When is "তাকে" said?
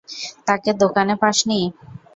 0.47-0.69